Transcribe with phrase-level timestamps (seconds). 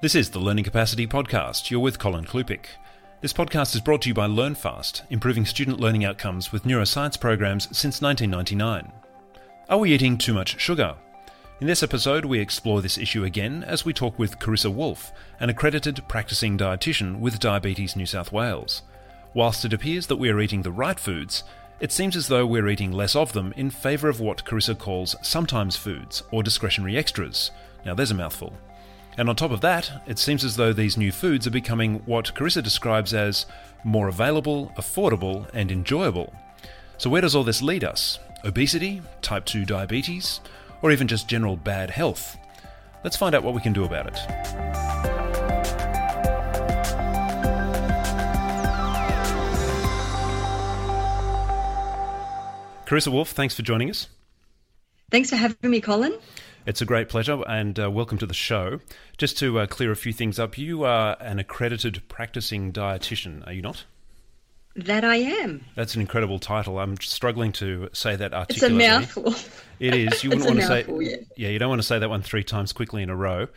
[0.00, 1.72] This is the Learning Capacity Podcast.
[1.72, 2.66] You're with Colin Klupik.
[3.20, 7.64] This podcast is brought to you by LearnFast, improving student learning outcomes with neuroscience programs
[7.76, 8.92] since 1999.
[9.68, 10.94] Are we eating too much sugar?
[11.60, 15.50] In this episode, we explore this issue again as we talk with Karissa Woolfe, an
[15.50, 18.82] accredited practicing dietitian with Diabetes New South Wales.
[19.34, 21.42] Whilst it appears that we are eating the right foods,
[21.80, 25.16] it seems as though we're eating less of them in favour of what Karissa calls
[25.22, 27.50] sometimes foods or discretionary extras.
[27.84, 28.52] Now, there's a mouthful.
[29.18, 32.32] And on top of that, it seems as though these new foods are becoming what
[32.36, 33.46] Karissa describes as
[33.82, 36.32] more available, affordable, and enjoyable.
[36.98, 38.20] So, where does all this lead us?
[38.44, 39.02] Obesity?
[39.20, 40.40] Type 2 diabetes?
[40.82, 42.36] Or even just general bad health?
[43.02, 44.14] Let's find out what we can do about it.
[52.86, 54.06] Karissa Woolfe, thanks for joining us.
[55.10, 56.16] Thanks for having me, Colin.
[56.66, 58.80] It's a great pleasure and uh, welcome to the show.
[59.16, 63.52] Just to uh, clear a few things up, you are an accredited practicing dietitian, are
[63.52, 63.84] you not?
[64.76, 65.64] That I am.
[65.74, 66.78] That's an incredible title.
[66.78, 68.84] I'm struggling to say that articulately.
[68.84, 69.34] It's a mouthful.
[69.80, 70.22] It is.
[70.22, 71.24] You wouldn't want to say.
[71.36, 71.48] yeah.
[71.48, 73.48] you don't want to say that one three times quickly in a row.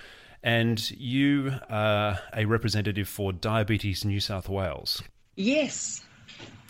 [0.41, 5.03] And you are a representative for Diabetes New South Wales.
[5.35, 6.03] Yes.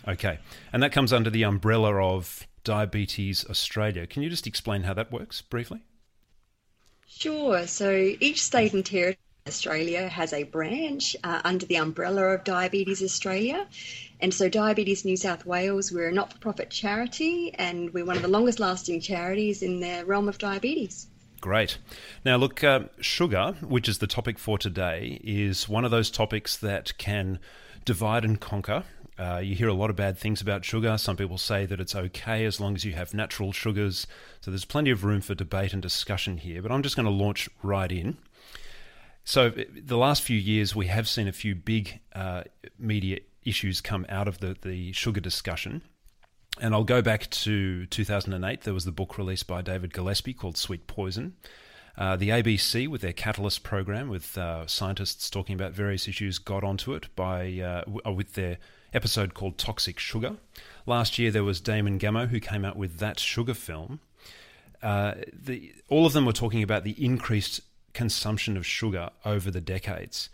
[0.07, 0.39] Okay,
[0.73, 4.07] and that comes under the umbrella of Diabetes Australia.
[4.07, 5.83] Can you just explain how that works briefly?
[7.17, 7.67] Sure.
[7.67, 12.43] So each state and territory in Australia has a branch uh, under the umbrella of
[12.43, 13.67] Diabetes Australia.
[14.21, 18.15] And so Diabetes New South Wales, we're a not for profit charity and we're one
[18.15, 21.07] of the longest lasting charities in the realm of diabetes.
[21.41, 21.79] Great.
[22.23, 26.55] Now, look, uh, sugar, which is the topic for today, is one of those topics
[26.57, 27.39] that can
[27.83, 28.83] divide and conquer.
[29.17, 30.97] Uh, you hear a lot of bad things about sugar.
[30.97, 34.07] Some people say that it's okay as long as you have natural sugars.
[34.39, 36.61] So there's plenty of room for debate and discussion here.
[36.61, 38.17] But I'm just going to launch right in.
[39.23, 42.43] So, the last few years, we have seen a few big uh,
[42.79, 45.83] media issues come out of the, the sugar discussion.
[46.59, 48.61] And I'll go back to 2008.
[48.61, 51.35] There was the book released by David Gillespie called Sweet Poison.
[51.97, 56.63] Uh, the ABC, with their Catalyst program, with uh, scientists talking about various issues, got
[56.63, 58.57] onto it by uh, uh, with their
[58.93, 60.35] episode called Toxic Sugar.
[60.85, 63.99] Last year, there was Damon Gameau who came out with that sugar film.
[64.81, 67.61] Uh, the, all of them were talking about the increased
[67.93, 70.29] consumption of sugar over the decades.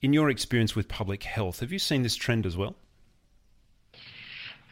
[0.00, 2.74] In your experience with public health, have you seen this trend as well?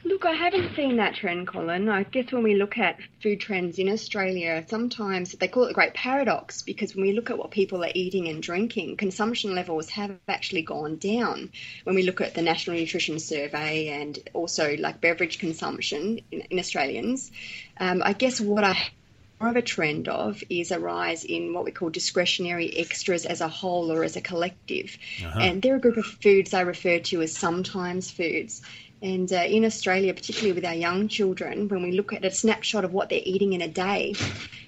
[0.03, 1.88] Look, I haven't seen that trend, Colin.
[1.88, 5.75] I guess when we look at food trends in Australia, sometimes they call it the
[5.75, 9.91] great paradox because when we look at what people are eating and drinking, consumption levels
[9.91, 11.50] have actually gone down.
[11.84, 16.59] When we look at the National Nutrition Survey and also like beverage consumption in, in
[16.59, 17.31] Australians,
[17.78, 18.78] um, I guess what I
[19.41, 23.41] more of a trend of is a rise in what we call discretionary extras as
[23.41, 24.99] a whole or as a collective.
[25.41, 28.61] And they're a group of foods I refer to as sometimes foods.
[29.03, 32.84] And uh, in Australia, particularly with our young children, when we look at a snapshot
[32.84, 34.15] of what they're eating in a day,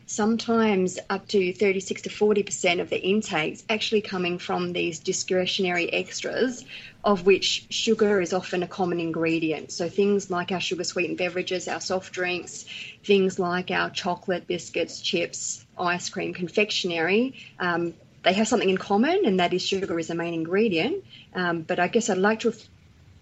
[0.06, 6.65] sometimes up to 36 to 40% of their intakes actually coming from these discretionary extras,
[7.04, 9.70] of which sugar is often a common ingredient.
[9.70, 12.64] So things like our sugar sweetened beverages, our soft drinks,
[13.04, 17.34] things like our chocolate, biscuits, chips, ice cream, confectionery.
[17.59, 21.04] Um, they have something in common, and that is sugar is the main ingredient.
[21.34, 22.54] Um, but I guess I'd like to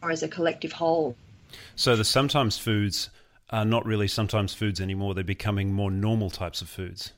[0.00, 1.16] refer as a collective whole.
[1.76, 3.10] So the sometimes foods
[3.50, 5.14] are not really sometimes foods anymore.
[5.14, 7.12] They're becoming more normal types of foods.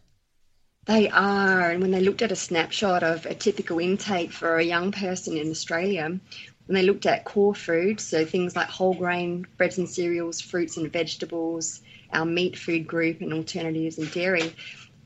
[0.87, 4.65] They are, and when they looked at a snapshot of a typical intake for a
[4.65, 6.19] young person in Australia,
[6.67, 10.77] when they looked at core foods, so things like whole grain breads and cereals, fruits
[10.77, 11.83] and vegetables,
[12.13, 14.53] our meat food group, and alternatives and dairy,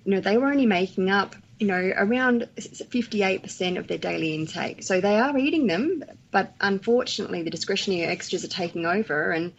[0.05, 4.83] you know, they were only making up, you know, around 58% of their daily intake.
[4.83, 9.53] So they are eating them, but unfortunately, the discretionary extras are taking over, and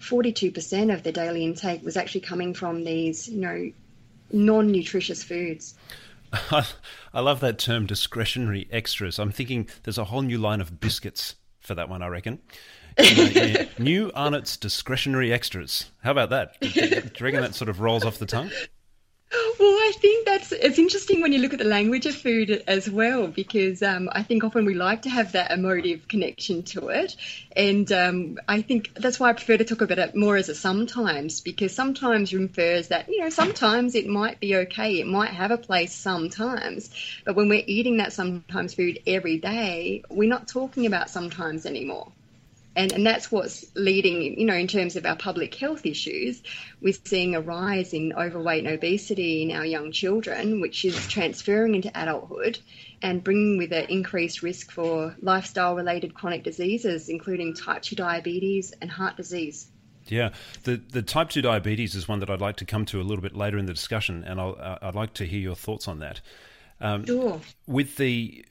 [0.00, 3.70] 42% of their daily intake was actually coming from these, you know,
[4.32, 5.74] non-nutritious foods.
[7.12, 9.18] I love that term discretionary extras.
[9.18, 12.40] I'm thinking there's a whole new line of biscuits for that one, I reckon.
[12.98, 15.90] You know, yeah, new Arnott's discretionary extras.
[16.02, 16.60] How about that?
[16.60, 18.50] Do you reckon that sort of rolls off the tongue?
[19.58, 22.90] Well, I think that's it's interesting when you look at the language of food as
[22.90, 27.14] well, because um, I think often we like to have that emotive connection to it,
[27.54, 30.54] and um, I think that's why I prefer to talk about it more as a
[30.54, 35.50] sometimes, because sometimes refers that you know sometimes it might be okay, it might have
[35.52, 36.90] a place sometimes,
[37.24, 42.12] but when we're eating that sometimes food every day, we're not talking about sometimes anymore.
[42.76, 46.42] And, and that's what's leading, you know, in terms of our public health issues,
[46.80, 51.76] we're seeing a rise in overweight and obesity in our young children, which is transferring
[51.76, 52.58] into adulthood
[53.00, 58.72] and bringing with it increased risk for lifestyle related chronic diseases, including type 2 diabetes
[58.80, 59.70] and heart disease.
[60.06, 60.30] Yeah,
[60.64, 63.22] the the type two diabetes is one that I'd like to come to a little
[63.22, 66.00] bit later in the discussion, and I'll, uh, I'd like to hear your thoughts on
[66.00, 66.20] that.
[66.80, 67.40] Um, sure.
[67.66, 68.44] With the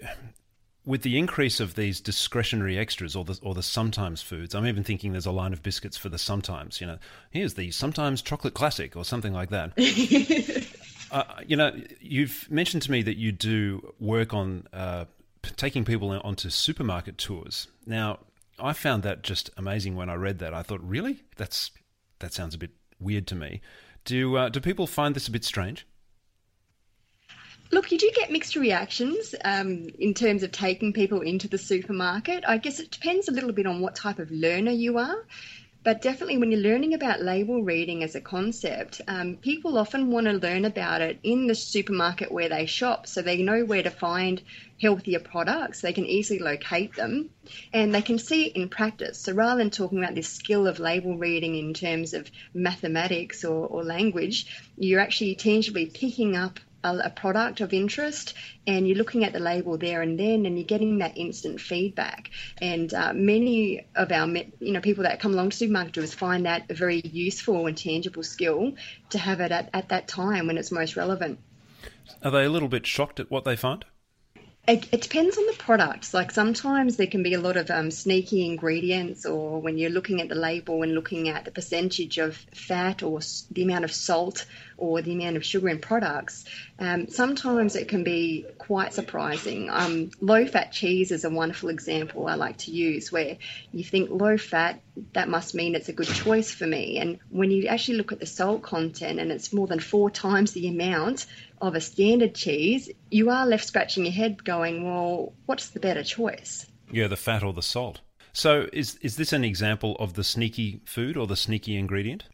[0.86, 4.84] with the increase of these discretionary extras or the or the sometimes foods, I'm even
[4.84, 6.82] thinking there's a line of biscuits for the sometimes.
[6.82, 6.98] You know,
[7.32, 9.72] here's the sometimes chocolate classic or something like that.
[11.12, 15.06] uh, you know, you've mentioned to me that you do work on uh,
[15.56, 17.68] taking people onto supermarket tours.
[17.86, 18.20] Now,
[18.60, 20.54] I found that just amazing when I read that.
[20.54, 21.72] I thought, really, that's
[22.20, 23.62] that sounds a bit weird to me.
[24.04, 25.88] Do uh, do people find this a bit strange?
[27.74, 32.44] Look, you do get mixed reactions um, in terms of taking people into the supermarket.
[32.48, 35.26] I guess it depends a little bit on what type of learner you are.
[35.84, 40.28] But definitely, when you're learning about label reading as a concept, um, people often want
[40.28, 43.90] to learn about it in the supermarket where they shop so they know where to
[43.90, 44.40] find
[44.80, 45.82] healthier products.
[45.82, 47.32] They can easily locate them
[47.74, 49.20] and they can see it in practice.
[49.20, 53.66] So rather than talking about this skill of label reading in terms of mathematics or,
[53.66, 54.46] or language,
[54.78, 58.34] you're actually tangibly picking up a, a, product of interest
[58.68, 62.30] and you're looking at the label there and then and you're getting that instant feedback.
[62.60, 66.46] And uh, many of our you know people that come along to supermarket doers find
[66.46, 68.74] that a very useful and tangible skill
[69.12, 71.40] to have it at, at that time when it's most relevant.
[72.22, 73.86] Are they a little bit shocked at what they find
[74.66, 76.14] it, it, depends on the products.
[76.14, 80.22] Like sometimes there can be a lot of um, sneaky ingredients, or when you're looking
[80.22, 83.20] at the label and looking at the percentage of fat or
[83.52, 84.46] the amount of salt
[84.78, 86.46] or the amount of sugar in products,
[86.80, 89.70] um, sometimes it can be quite surprising.
[89.70, 93.38] Um, low fat cheese is a wonderful example I like to use where
[93.74, 94.82] you think low fat,
[95.12, 97.00] that must mean it's a good choice for me.
[97.00, 100.54] And when you actually look at the salt content and it's more than four times
[100.54, 101.26] the amount
[101.64, 106.04] of a standard cheese, you are left scratching your head going, well, what's the better
[106.04, 106.68] choice?
[106.92, 108.02] Yeah, the fat or the salt.
[108.34, 112.26] So is is this an example of the sneaky food or the sneaky ingredient?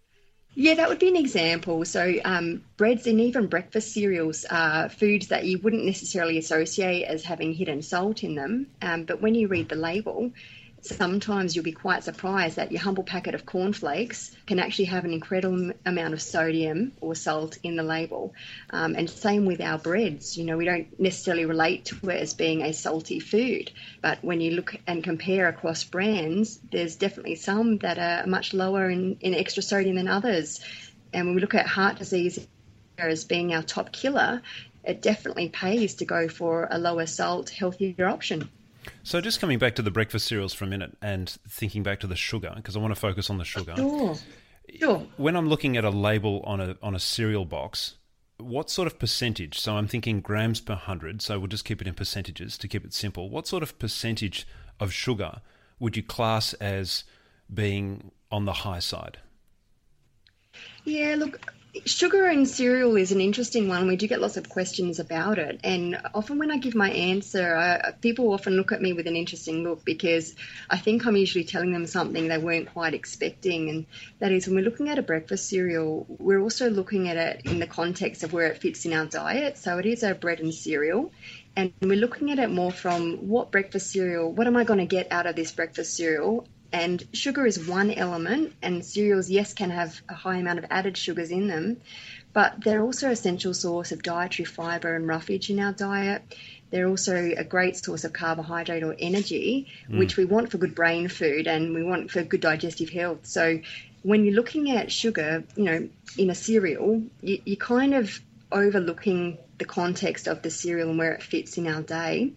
[0.56, 1.86] Yeah, that would be an example.
[1.86, 7.24] So, um, breads and even breakfast cereals are foods that you wouldn't necessarily associate as
[7.24, 8.68] having hidden salt in them.
[8.82, 10.32] Um, but when you read the label,
[10.82, 15.14] sometimes you'll be quite surprised that your humble packet of cornflakes can actually have an
[15.14, 18.34] incredible amount of sodium or salt in the label.
[18.70, 20.38] Um, and same with our breads.
[20.38, 23.72] You know, we don't necessarily relate to it as being a salty food,
[24.02, 28.90] but when you look and compare across brands, there's definitely some that are much lower
[28.90, 30.62] in, in extra sodium than others.
[31.14, 32.48] And when we look at heart disease
[32.98, 34.42] as being our top killer,
[34.84, 38.50] it definitely pays to go for a lower salt, healthier option.
[39.04, 42.08] So, just coming back to the breakfast cereals for a minute and thinking back to
[42.08, 43.76] the sugar, because I want to focus on the sugar.
[43.76, 44.16] Sure.
[44.78, 45.08] Sure.
[45.18, 47.96] When I'm looking at a label on a on a cereal box,
[48.38, 49.60] what sort of percentage?
[49.60, 51.22] So I'm thinking grams per hundred.
[51.22, 53.30] So we'll just keep it in percentages to keep it simple.
[53.30, 54.48] What sort of percentage
[54.80, 55.42] of sugar
[55.80, 57.04] would you class as
[57.52, 59.18] being on the high side?
[60.84, 61.54] Yeah, look,
[61.86, 63.88] Sugar and cereal is an interesting one.
[63.88, 67.56] We do get lots of questions about it, and often when I give my answer,
[67.56, 70.34] I, people often look at me with an interesting look because
[70.68, 73.86] I think I'm usually telling them something they weren't quite expecting, and
[74.18, 77.60] that is when we're looking at a breakfast cereal, we're also looking at it in
[77.60, 79.60] the context of where it fits in our diet.
[79.60, 81.12] So it is a bread and cereal,
[81.56, 84.88] and we're looking at it more from what breakfast cereal, what am I going to
[84.88, 89.70] get out of this breakfast cereal, and sugar is one element, and cereals, yes, can
[89.70, 91.82] have a high amount of added sugars in them,
[92.34, 96.22] but they're also an essential source of dietary fiber and roughage in our diet.
[96.70, 99.98] They're also a great source of carbohydrate or energy, mm.
[99.98, 103.26] which we want for good brain food and we want for good digestive health.
[103.26, 103.62] So
[104.04, 108.20] when you're looking at sugar, you know, in a cereal, you, you're kind of
[108.52, 112.34] overlooking the context of the cereal and where it fits in our day.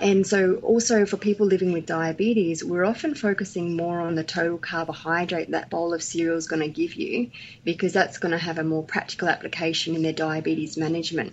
[0.00, 4.56] And so, also for people living with diabetes, we're often focusing more on the total
[4.56, 7.30] carbohydrate that bowl of cereal is going to give you
[7.64, 11.32] because that's going to have a more practical application in their diabetes management.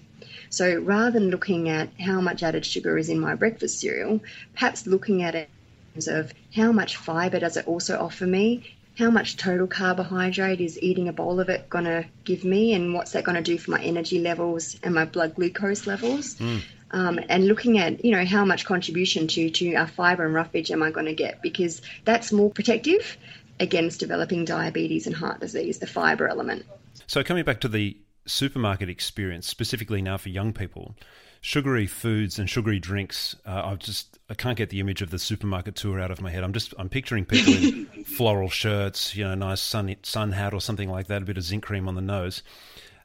[0.50, 4.22] So, rather than looking at how much added sugar is in my breakfast cereal,
[4.56, 5.50] perhaps looking at it
[5.94, 10.62] in terms of how much fiber does it also offer me, how much total carbohydrate
[10.62, 13.44] is eating a bowl of it going to give me and what's that going to
[13.44, 16.62] do for my energy levels and my blood glucose levels mm
[16.96, 20.72] um, and looking at you know how much contribution to to our fibre and roughage
[20.72, 23.18] am I going to get because that's more protective
[23.60, 26.66] against developing diabetes and heart disease, the fibre element.
[27.06, 30.96] So coming back to the supermarket experience, specifically now for young people,
[31.42, 33.36] sugary foods and sugary drinks.
[33.46, 36.32] Uh, I just I can't get the image of the supermarket tour out of my
[36.32, 36.46] head.
[36.46, 40.62] I'm just I'm picturing people in floral shirts, you know, nice sun sun hat or
[40.62, 42.42] something like that, a bit of zinc cream on the nose.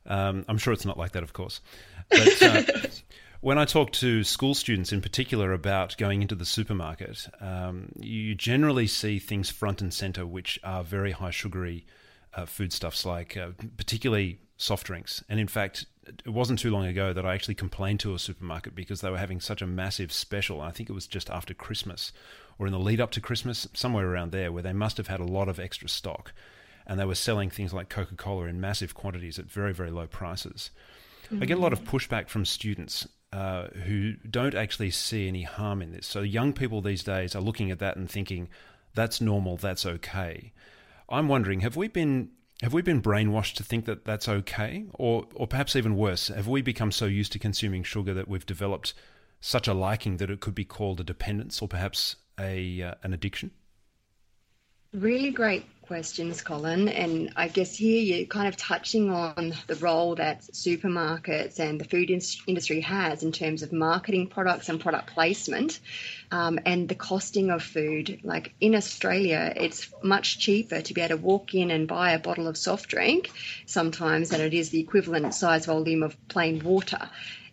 [0.07, 1.61] Um, I'm sure it's not like that, of course.
[2.09, 2.63] But uh,
[3.41, 8.35] when I talk to school students in particular about going into the supermarket, um, you
[8.35, 11.87] generally see things front and center which are very high sugary
[12.35, 15.25] uh, foodstuffs, like uh, particularly soft drinks.
[15.29, 18.75] And in fact, it wasn't too long ago that I actually complained to a supermarket
[18.75, 20.61] because they were having such a massive special.
[20.61, 22.13] I think it was just after Christmas
[22.59, 25.21] or in the lead up to Christmas, somewhere around there, where they must have had
[25.21, 26.35] a lot of extra stock.
[26.87, 30.07] And they were selling things like Coca Cola in massive quantities at very, very low
[30.07, 30.71] prices.
[31.27, 31.43] Mm-hmm.
[31.43, 35.83] I get a lot of pushback from students uh, who don't actually see any harm
[35.83, 36.07] in this.
[36.07, 38.49] So young people these days are looking at that and thinking,
[38.95, 40.53] that's normal, that's okay.
[41.09, 42.31] I'm wondering, have we been
[42.63, 46.49] have we been brainwashed to think that that's okay, or or perhaps even worse, have
[46.49, 48.95] we become so used to consuming sugar that we've developed
[49.41, 53.13] such a liking that it could be called a dependence or perhaps a uh, an
[53.13, 53.53] addiction?
[54.93, 56.89] Really great questions, Colin.
[56.89, 61.85] And I guess here you're kind of touching on the role that supermarkets and the
[61.85, 65.81] food in- industry has in terms of marketing products and product placement
[66.31, 68.21] um, and the costing of food.
[68.23, 72.21] Like in Australia, it's much cheaper to be able to walk in and buy a
[72.21, 73.33] bottle of soft drink
[73.67, 77.11] sometimes than it is the equivalent size volume of plain water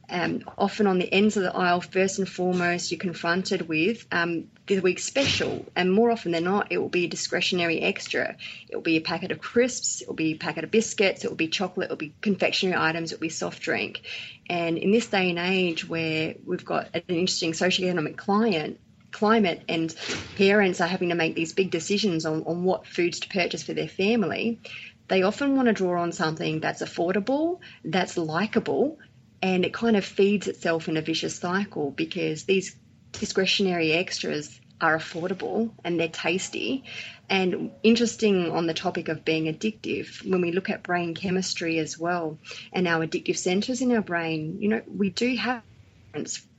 [0.09, 4.47] um, often on the ends of the aisle, first and foremost, you're confronted with um,
[4.65, 5.65] the week special.
[5.75, 8.37] And more often than not, it will be a discretionary extra.
[8.69, 11.29] It will be a packet of crisps, it will be a packet of biscuits, it
[11.29, 14.01] will be chocolate, it will be confectionery items, it will be soft drink.
[14.49, 18.79] And in this day and age where we've got an interesting socioeconomic client,
[19.11, 19.93] climate and
[20.35, 23.73] parents are having to make these big decisions on, on what foods to purchase for
[23.73, 24.59] their family,
[25.07, 28.99] they often want to draw on something that's affordable, that's likable,
[29.41, 32.75] and it kind of feeds itself in a vicious cycle because these
[33.11, 36.83] discretionary extras are affordable and they're tasty.
[37.29, 41.97] And interesting on the topic of being addictive, when we look at brain chemistry as
[41.97, 42.37] well
[42.71, 45.63] and our addictive centers in our brain, you know, we do have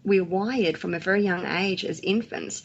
[0.05, 2.63] we're wired from a very young age as infants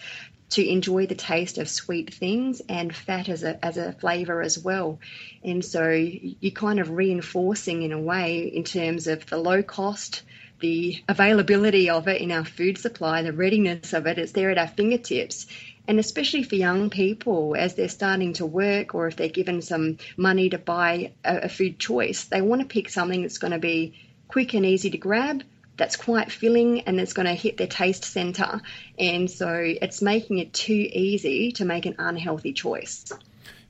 [0.53, 4.60] to enjoy the taste of sweet things and fat as a, as a flavor as
[4.60, 5.00] well.
[5.43, 10.22] And so you're kind of reinforcing in a way in terms of the low cost,
[10.60, 14.60] the availability of it in our food supply, the readiness of it, it's there at
[14.60, 15.48] our fingertips.
[15.88, 19.98] And especially for young people, as they're starting to work or if they're given some
[20.17, 23.60] money to buy a, a food choice, they want to pick something that's going to
[23.60, 23.95] be
[24.27, 25.43] quick and easy to grab
[25.77, 28.62] that's quite filling and it's going to hit their taste center.
[28.98, 33.12] And so it's making it too easy to make an unhealthy choice.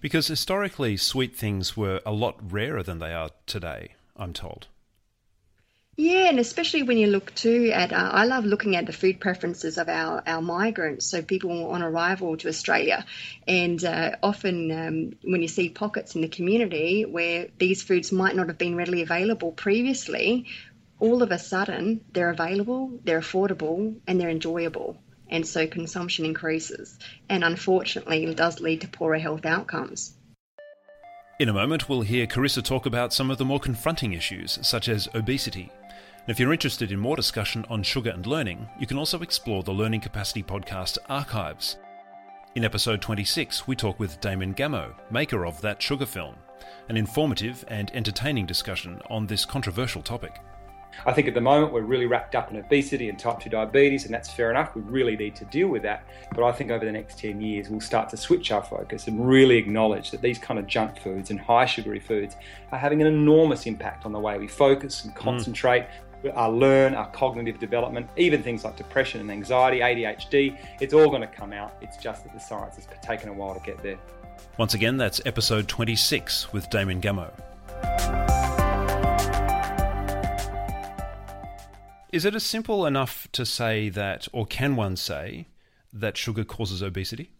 [0.02, 4.68] Because historically, sweet things were a lot rarer than they are today, I'm told.
[5.96, 9.20] Yeah, and especially when you look too at, uh, I love looking at the food
[9.20, 13.06] preferences of our, our migrants, so people on arrival to Australia.
[13.48, 18.36] And uh, often um, when you see pockets in the community where these foods might
[18.36, 20.48] not have been readily available previously,
[21.04, 24.98] all of a sudden they're available, they're affordable, and they're enjoyable.
[25.30, 26.98] And so consumption increases.
[27.28, 30.16] And unfortunately, it does lead to poorer health outcomes.
[31.40, 34.88] In a moment, we'll hear Karissa talk about some of the more confronting issues, such
[34.88, 35.70] as obesity.
[35.90, 39.62] And if you're interested in more discussion on sugar and learning, you can also explore
[39.62, 41.76] the Learning Capacity Podcast archives.
[42.56, 46.36] In episode 26, we talk with Damon Gameau, maker of That Sugar film,
[46.88, 50.40] an informative and entertaining discussion on this controversial topic.
[51.06, 54.06] I think at the moment we're really wrapped up in obesity and type 2 diabetes,
[54.06, 54.76] and that's fair enough.
[54.76, 56.06] We really need to deal with that.
[56.34, 59.28] But I think over the next 10 years, we'll start to switch our focus and
[59.28, 62.36] really acknowledge that these kind of junk foods and high sugary foods
[62.72, 65.18] are having an enormous impact on the way we focus and mm.
[65.18, 65.84] concentrate.
[65.84, 66.38] Mm.
[66.38, 71.22] Our learn, our cognitive development, even things like depression and anxiety, ADHD, it's all going
[71.22, 71.76] to come out.
[71.82, 73.98] It's just that the science has taken a while to get there.
[74.58, 77.32] Once again, that's episode 26 with Damon Gameau.
[82.14, 85.48] Is it as simple enough to say that, or can one say,
[85.92, 87.32] that sugar causes obesity?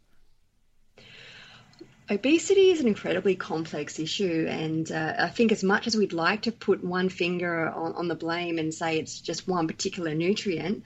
[2.10, 6.42] Obesity is an incredibly complex issue, and uh, I think as much as we'd like
[6.42, 10.84] to put one finger on, on the blame and say it's just one particular nutrient,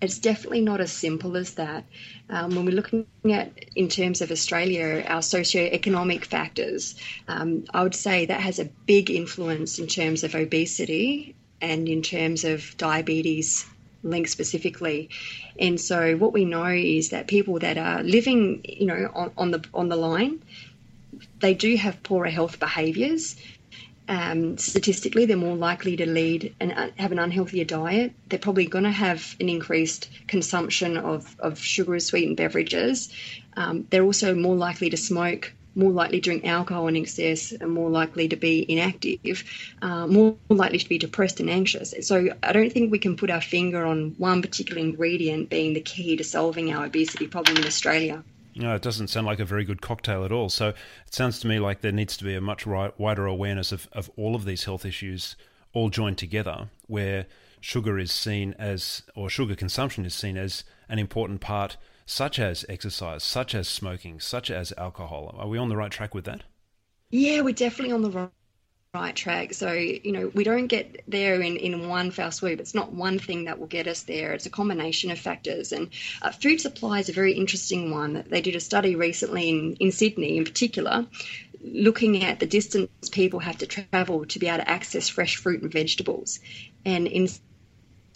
[0.00, 1.84] it's definitely not as simple as that.
[2.30, 6.94] Um, when we're looking at, in terms of Australia, our socio-economic factors,
[7.28, 12.02] um, I would say that has a big influence in terms of obesity and in
[12.02, 13.66] terms of diabetes
[14.02, 15.08] link specifically.
[15.58, 19.50] And so what we know is that people that are living, you know, on, on
[19.50, 20.42] the on the line,
[21.40, 23.36] they do have poorer health behaviours.
[24.08, 28.12] um, statistically, they're more likely to lead and uh, have an unhealthier diet.
[28.28, 33.12] They're probably going to have an increased consumption of, of sugar sweetened beverages.
[33.56, 37.70] Um, they're also more likely to smoke, more likely to drink alcohol in excess, and
[37.70, 39.44] more likely to be inactive,
[39.82, 41.94] uh, more likely to be depressed and anxious.
[42.00, 45.80] So I don't think we can put our finger on one particular ingredient being the
[45.82, 48.24] key to solving our obesity problem in Australia.
[48.56, 50.48] No, it doesn't sound like a very good cocktail at all.
[50.48, 53.86] So it sounds to me like there needs to be a much wider awareness of,
[53.92, 55.36] of all of these health issues
[55.74, 57.26] all joined together, where
[57.60, 62.64] sugar is seen as, or sugar consumption is seen as an important part, such as
[62.68, 65.34] exercise, such as smoking, such as alcohol.
[65.36, 66.44] Are we on the right track with that?
[67.10, 68.30] Yeah, we're definitely on the
[68.94, 69.52] right track.
[69.52, 72.60] So, you know, we don't get there in, in one fell swoop.
[72.60, 74.32] It's not one thing that will get us there.
[74.32, 75.72] It's a combination of factors.
[75.72, 75.90] And
[76.22, 78.24] uh, food supply is a very interesting one.
[78.28, 81.06] They did a study recently in, in Sydney, in particular,
[81.60, 85.62] looking at the distance people have to travel to be able to access fresh fruit
[85.62, 86.40] and vegetables.
[86.84, 87.28] And in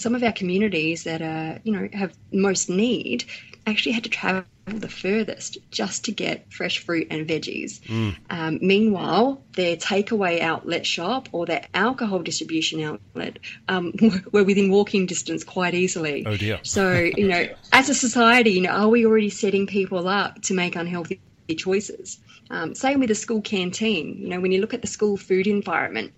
[0.00, 3.24] some of our communities that are, you know, have most need,
[3.66, 7.80] actually had to travel the furthest just to get fresh fruit and veggies.
[7.80, 8.16] Mm.
[8.30, 13.38] Um, meanwhile, their takeaway outlet shop or their alcohol distribution outlet
[13.68, 13.92] um,
[14.32, 16.24] were within walking distance quite easily.
[16.26, 16.60] Oh dear!
[16.62, 20.54] so you know, as a society, you know, are we already setting people up to
[20.54, 21.20] make unhealthy
[21.56, 22.18] choices?
[22.50, 24.18] Um, same with the school canteen.
[24.18, 26.12] You know, when you look at the school food environment,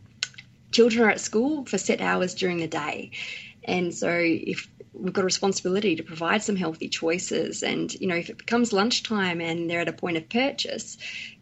[0.73, 3.11] children are at school for set hours during the day.
[3.65, 7.63] And so if we've got a responsibility to provide some healthy choices.
[7.63, 10.99] And, you know, if it becomes lunchtime and they're at a point of purchase,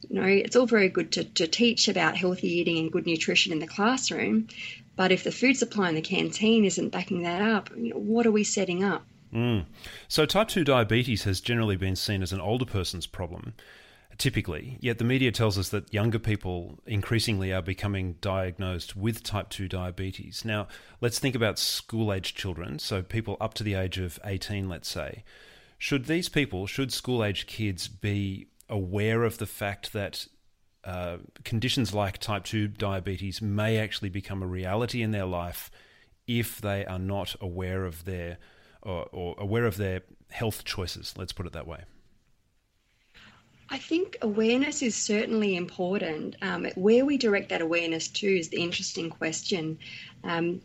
[0.09, 3.53] you know, it's all very good to, to teach about healthy eating and good nutrition
[3.53, 4.49] in the classroom.
[4.97, 8.27] But if the food supply in the canteen isn't backing that up, you know, what
[8.27, 9.05] are we setting up?
[9.33, 9.65] Mm.
[10.09, 13.55] So, type 2 diabetes has generally been seen as an older person's problem
[14.19, 14.77] typically.
[14.81, 19.69] Yet the media tells us that younger people increasingly are becoming diagnosed with type 2
[19.69, 20.45] diabetes.
[20.45, 20.69] Now,
[21.01, 24.89] let's think about school age children, so people up to the age of 18, let's
[24.89, 25.25] say.
[25.79, 30.27] Should these people, should school age kids be aware of the fact that
[30.85, 35.71] uh, conditions like type 2 diabetes may actually become a reality in their life
[36.27, 38.39] if they are not aware of their
[38.83, 41.85] or, or aware of their health choices, let's put it that way?
[43.73, 46.35] I think awareness is certainly important.
[46.43, 49.79] Um, where we direct that awareness to is the interesting question.
[50.25, 50.61] Um,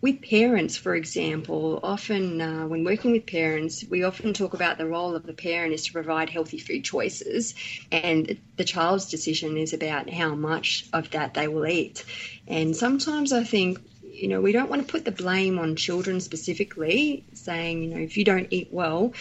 [0.00, 4.86] with parents, for example, often uh, when working with parents, we often talk about the
[4.86, 7.54] role of the parent is to provide healthy food choices,
[7.90, 12.04] and the child's decision is about how much of that they will eat.
[12.46, 13.80] And sometimes I think
[14.14, 18.00] you know, we don't want to put the blame on children specifically, saying, you know,
[18.00, 19.12] if you don't eat well,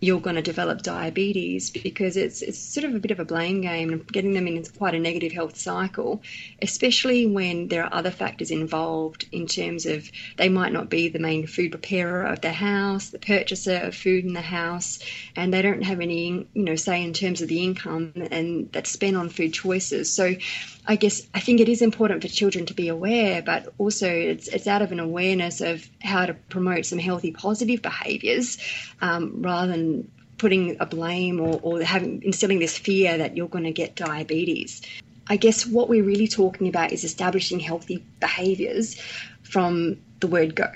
[0.00, 3.60] you're going to develop diabetes because it's it's sort of a bit of a blame
[3.60, 6.22] game and getting them in quite a negative health cycle,
[6.62, 11.18] especially when there are other factors involved in terms of they might not be the
[11.18, 15.00] main food preparer of the house, the purchaser of food in the house,
[15.36, 18.90] and they don't have any you know say in terms of the income and that's
[18.90, 20.12] spent on food choices.
[20.12, 20.34] So
[20.90, 24.48] I guess I think it is important for children to be aware, but also it's
[24.48, 28.58] it's out of an awareness of how to promote some healthy, positive behaviours
[29.00, 33.66] um, rather than putting a blame or, or having instilling this fear that you're going
[33.66, 34.82] to get diabetes.
[35.28, 38.96] I guess what we're really talking about is establishing healthy behaviours
[39.44, 40.72] from the word go.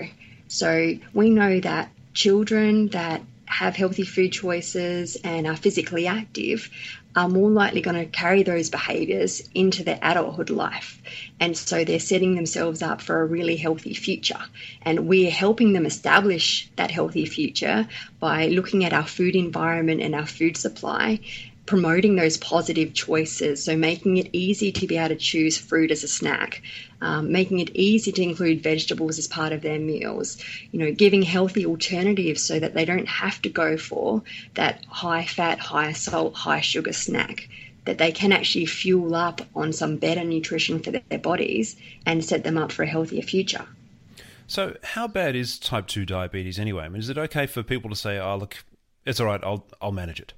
[0.47, 6.69] So we know that children that have healthy food choices and are physically active
[7.15, 11.01] are more likely going to carry those behaviours into their adulthood life.
[11.39, 14.41] And so they're setting themselves up for a really healthy future.
[14.81, 17.87] And we're helping them establish that healthy future
[18.19, 21.19] by looking at our food environment and our food supply
[21.65, 23.63] promoting those positive choices.
[23.63, 26.61] So, making it easy to be able to choose fruit as a snack,
[27.01, 30.37] um, making it easy to include vegetables as part of their meals,
[30.71, 34.23] you know, giving healthy alternatives so that they don't have to go for
[34.53, 37.49] that high fat, high salt, high sugar snack.
[37.85, 42.43] That they can actually fuel up on some better nutrition for their bodies and set
[42.43, 43.67] them up for a healthier future.
[44.47, 46.85] So, how bad is type 2 diabetes anyway?
[46.85, 48.63] I mean, is it okay for people to say, oh, look,
[49.05, 50.33] it's all right, I'll, I'll manage it?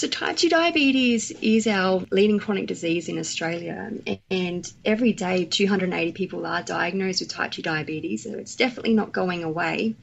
[0.00, 3.92] So, type 2 diabetes is our leading chronic disease in Australia,
[4.30, 9.12] and every day 280 people are diagnosed with type 2 diabetes, so it's definitely not
[9.12, 9.96] going away.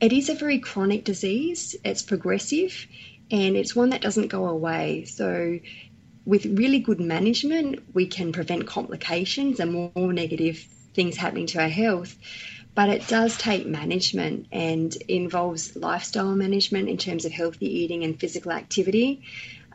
[0.00, 2.86] It is a very chronic disease, it's progressive,
[3.28, 5.04] and it's one that doesn't go away.
[5.06, 5.58] So,
[6.24, 11.68] with really good management, we can prevent complications and more negative things happening to our
[11.68, 12.16] health
[12.74, 18.18] but it does take management and involves lifestyle management in terms of healthy eating and
[18.18, 19.22] physical activity.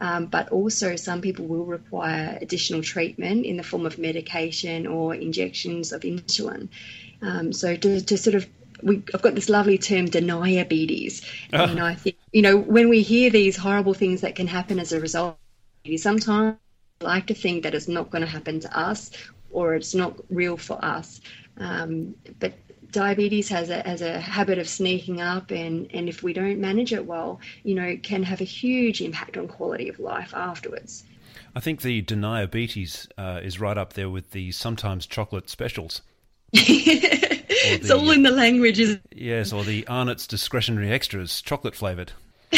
[0.02, 5.14] Um, but also, some people will require additional treatment in the form of medication or
[5.14, 6.70] injections of insulin.
[7.22, 8.48] Um, so, to, to sort of
[8.82, 11.24] we, I've got this lovely term, deniabetes.
[11.54, 11.64] Oh.
[11.66, 14.92] And I think, you know, when we hear these horrible things that can happen as
[14.92, 15.38] a result,
[15.98, 16.58] sometimes
[17.02, 19.12] I like to think that it's not going to happen to us
[19.52, 21.22] or it's not real for us.
[21.58, 22.54] Um, but
[22.92, 26.94] diabetes has a, has a habit of sneaking up and, and if we don't manage
[26.94, 31.04] it well, you know, can have a huge impact on quality of life afterwards.
[31.56, 36.02] I think the deniabetes uh, is right up there with the sometimes chocolate specials.
[36.52, 38.98] the, it's all in the languages.
[39.12, 42.12] Yes, or the Arnott's discretionary extras, chocolate flavoured.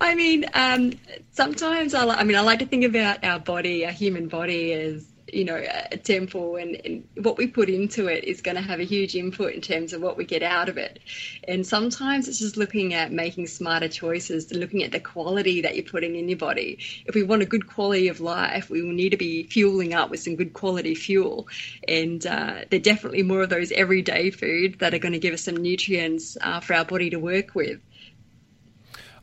[0.00, 0.92] I mean, um,
[1.32, 5.04] sometimes I, I mean, I like to think about our body, our human body, as
[5.32, 8.80] you know a temple and, and, what we put into it is going to have
[8.80, 11.00] a huge input in terms of what we get out of it.
[11.46, 15.84] And sometimes it's just looking at making smarter choices looking at the quality that you're
[15.84, 16.78] putting in your body.
[17.06, 20.10] If we want a good quality of life we will need to be fueling up
[20.10, 21.48] with some good quality fuel.
[21.86, 25.42] And uh, are definitely more of those everyday foods that are going to give us
[25.42, 27.80] some nutrients uh, for our body to work with.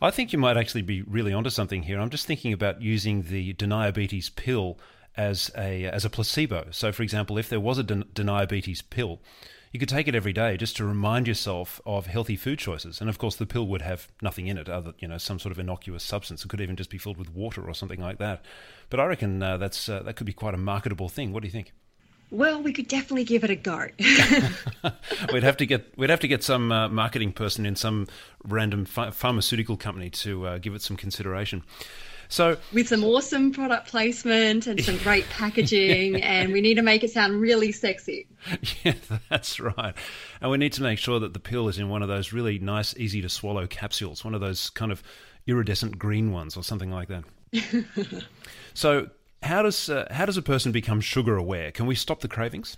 [0.01, 1.99] I think you might actually be really onto something here.
[1.99, 4.77] I'm just thinking about using the Deniabetes pill
[5.17, 6.67] as a as a placebo.
[6.71, 9.19] So, for example, if there was a Deniabetes pill,
[9.71, 13.01] you could take it every day just to remind yourself of healthy food choices.
[13.01, 15.51] And of course, the pill would have nothing in it other, you know, some sort
[15.51, 16.45] of innocuous substance.
[16.45, 18.45] It could even just be filled with water or something like that.
[18.89, 21.33] But I reckon uh, that's uh, that could be quite a marketable thing.
[21.33, 21.73] What do you think?
[22.31, 23.87] Well, we could definitely give it a go.
[25.33, 28.07] we'd have to get we'd have to get some uh, marketing person in some
[28.43, 31.63] random ph- pharmaceutical company to uh, give it some consideration.
[32.29, 37.03] So with some awesome product placement and some great packaging, and we need to make
[37.03, 38.27] it sound really sexy.
[38.83, 38.93] Yeah,
[39.29, 39.93] that's right.
[40.41, 42.59] And we need to make sure that the pill is in one of those really
[42.59, 45.03] nice, easy to swallow capsules, one of those kind of
[45.47, 47.23] iridescent green ones or something like that.
[48.73, 49.09] so,
[49.43, 51.71] how does uh, how does a person become sugar aware?
[51.71, 52.77] Can we stop the cravings?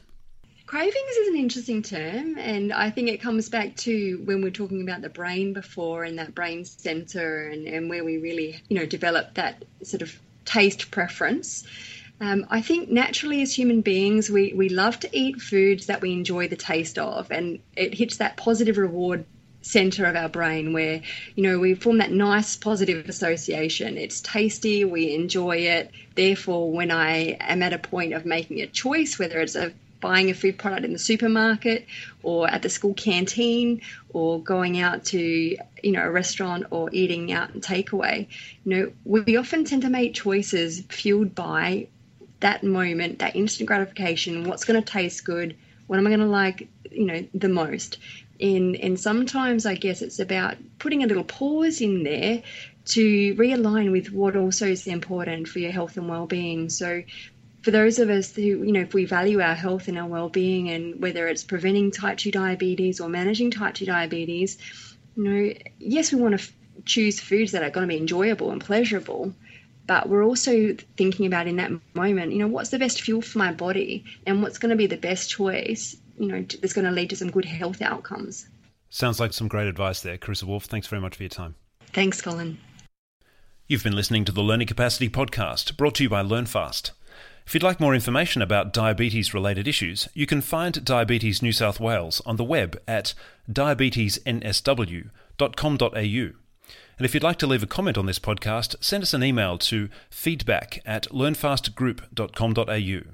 [0.67, 4.51] Cravings is an interesting term, and I think it comes back to when we are
[4.51, 8.77] talking about the brain before and that brain center and, and where we really, you
[8.77, 11.63] know, develop that sort of taste preference.
[12.19, 16.11] Um, I think naturally, as human beings, we, we love to eat foods that we
[16.11, 19.23] enjoy the taste of, and it hits that positive reward
[19.61, 21.01] center of our brain where
[21.35, 26.89] you know we form that nice positive association it's tasty we enjoy it therefore when
[26.89, 30.57] i am at a point of making a choice whether it's a buying a food
[30.57, 31.85] product in the supermarket
[32.23, 35.19] or at the school canteen or going out to
[35.83, 38.27] you know a restaurant or eating out and takeaway.
[38.63, 41.87] You know we often tend to make choices fueled by
[42.39, 45.55] that moment that instant gratification what's going to taste good
[45.87, 47.97] what am i going to like you know the most.
[48.39, 52.43] And and sometimes i guess it's about putting a little pause in there
[52.87, 56.69] to realign with what also is important for your health and well-being.
[56.69, 57.03] So
[57.67, 60.69] for those of us who, you know, if we value our health and our well-being,
[60.69, 64.57] and whether it's preventing type two diabetes or managing type two diabetes,
[65.17, 66.53] you know, yes, we want to f-
[66.85, 69.33] choose foods that are going to be enjoyable and pleasurable,
[69.85, 73.37] but we're also thinking about in that moment, you know, what's the best fuel for
[73.37, 76.91] my body, and what's going to be the best choice, you know, that's going to
[76.91, 78.47] lead to some good health outcomes.
[78.89, 80.67] Sounds like some great advice there, Karissa Woolfe.
[80.67, 81.55] Thanks very much for your time.
[81.91, 82.59] Thanks, Colin.
[83.67, 86.91] You've been listening to the Learning Capacity Podcast, brought to you by LearnFast.
[87.47, 91.79] If you'd like more information about diabetes related issues, you can find Diabetes New South
[91.79, 93.13] Wales on the web at
[93.49, 96.31] diabetesnsw.com.au.
[96.97, 99.57] And if you'd like to leave a comment on this podcast, send us an email
[99.59, 103.11] to feedback at learnfastgroup.com.au.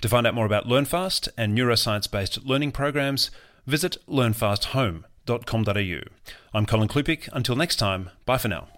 [0.00, 3.32] To find out more about LearnFast and neuroscience based learning programs,
[3.66, 6.00] visit learnfasthome.com.au.
[6.54, 7.28] I'm Colin Klupik.
[7.32, 8.68] Until next time, bye for now.